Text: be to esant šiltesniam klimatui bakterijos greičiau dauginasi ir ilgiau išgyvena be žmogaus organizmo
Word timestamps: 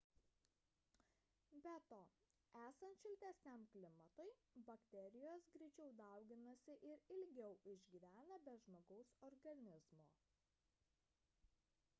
be 1.65 1.73
to 1.91 1.99
esant 2.61 2.95
šiltesniam 3.03 3.65
klimatui 3.75 4.31
bakterijos 4.71 5.45
greičiau 5.59 5.93
dauginasi 6.01 6.79
ir 6.95 7.05
ilgiau 7.19 7.53
išgyvena 7.75 8.41
be 8.49 8.59
žmogaus 8.67 9.13
organizmo 9.31 10.09